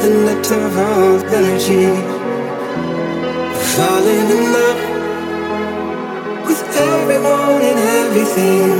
[0.00, 1.86] the nectar of energy,
[3.72, 4.80] falling in love
[6.46, 8.70] with everyone and everything.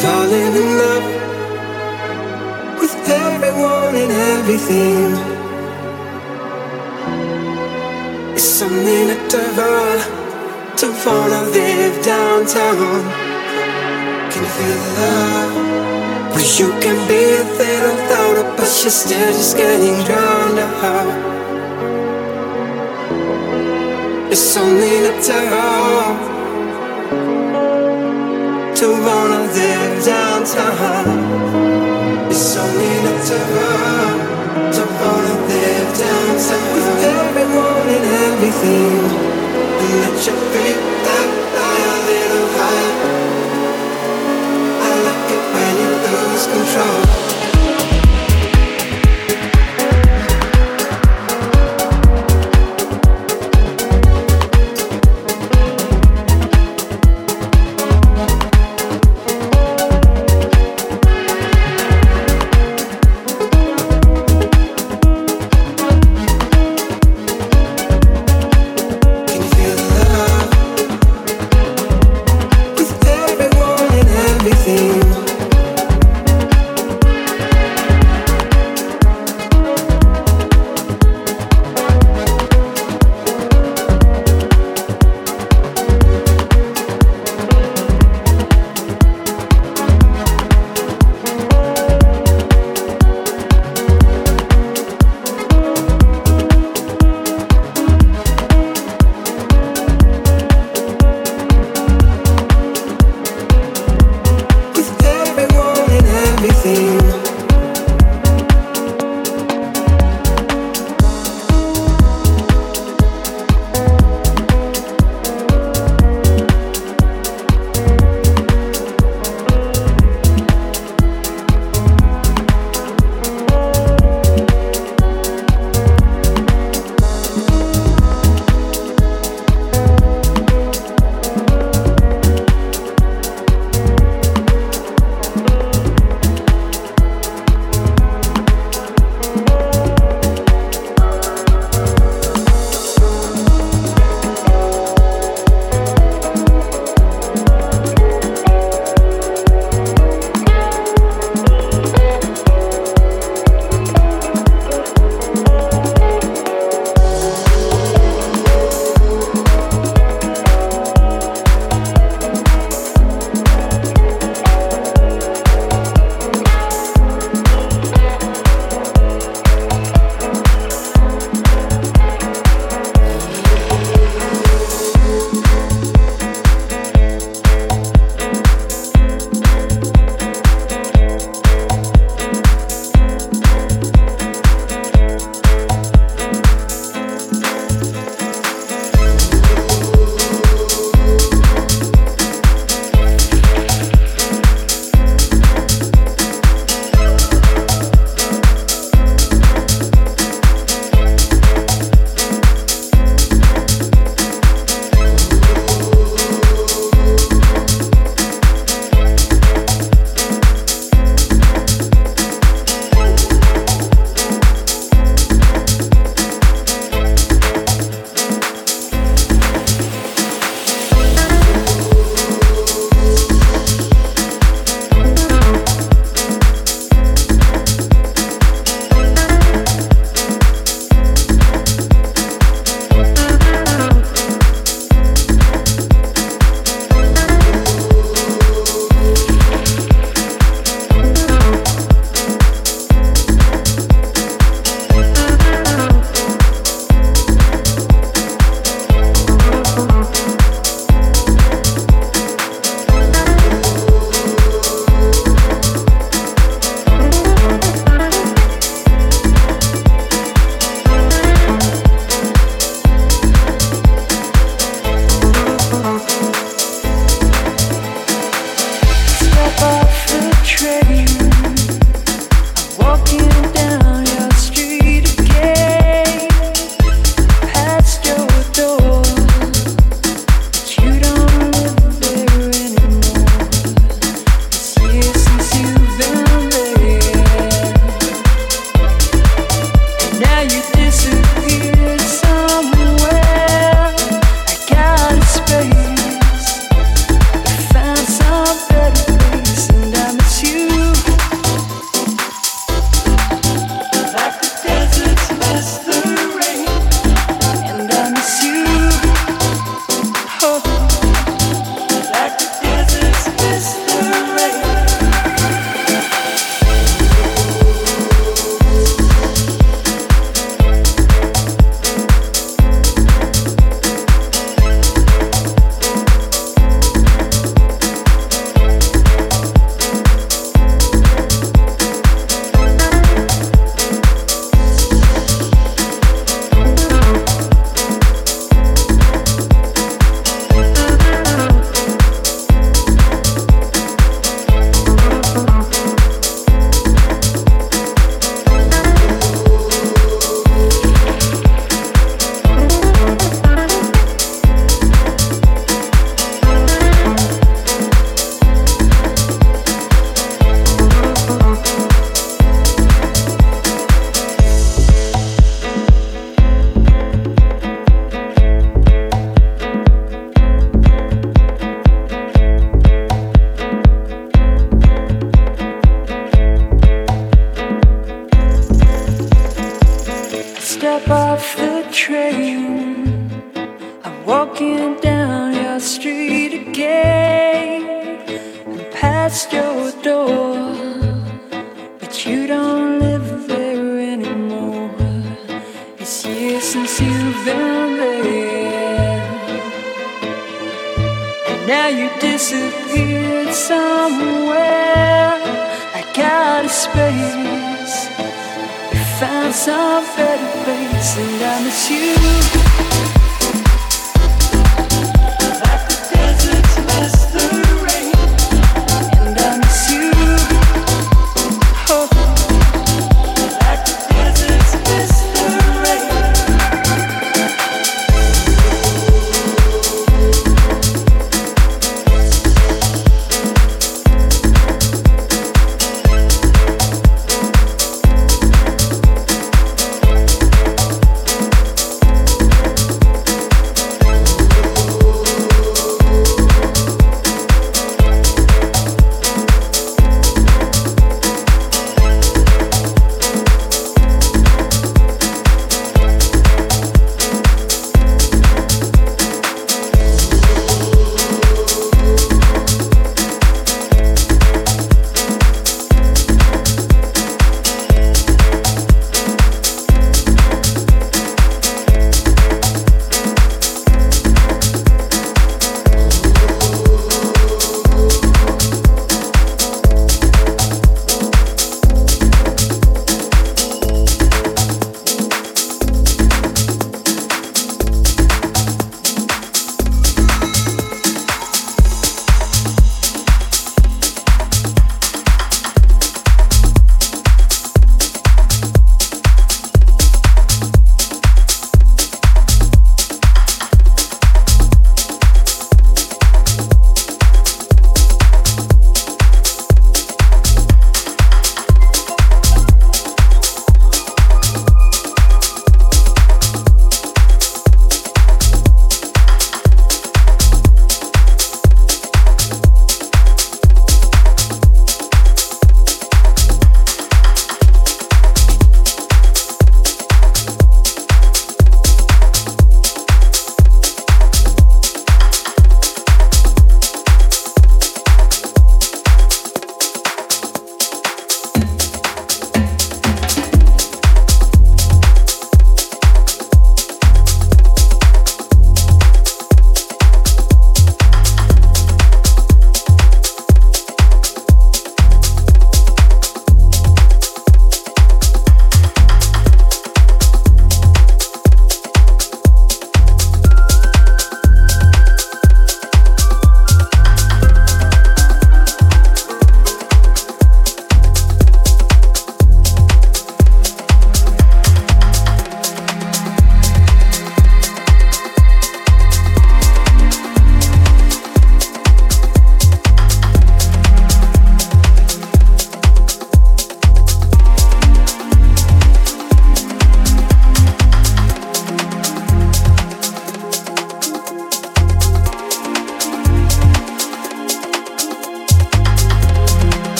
[0.00, 1.06] Falling in love
[2.80, 5.10] with everyone and everything.
[8.34, 9.98] It's something to devour,
[10.78, 13.02] to wanna live downtown.
[14.30, 15.69] Can you feel the love?
[16.40, 21.08] But you can be a little louder, but you're still just getting drowned out.
[24.32, 26.16] It's only natural
[28.78, 31.06] to wanna live downtown.
[32.30, 34.16] It's only natural
[34.76, 38.96] to wanna live downtown with everyone and everything.
[39.80, 41.39] And let your feet that
[46.40, 47.29] lose control.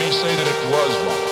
[0.00, 1.29] Me say that it was wrong.